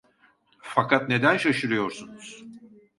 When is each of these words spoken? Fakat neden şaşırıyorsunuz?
Fakat 0.61 1.09
neden 1.09 1.37
şaşırıyorsunuz? 1.37 2.43